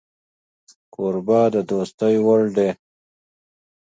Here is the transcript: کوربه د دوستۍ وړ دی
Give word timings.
کوربه 0.93 1.41
د 1.53 1.55
دوستۍ 1.71 2.15
وړ 2.25 2.41
دی 2.57 2.69